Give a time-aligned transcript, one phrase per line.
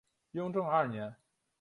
[0.31, 1.15] 雍正二年。